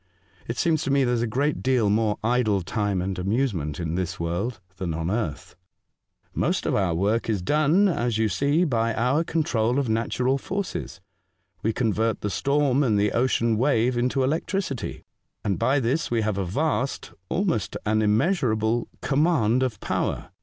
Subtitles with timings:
[0.47, 3.79] "It seems to me there is a great deal more idle time and amuse ment
[3.79, 5.55] in this world than on earth.""
[6.33, 11.01] Most of our work is done, as you see, by our control of natural forces.
[11.61, 15.03] We convert the storm and the ocean wave into electricity,
[15.43, 20.31] and by this we have a vast— almost an immeasurable— command of power.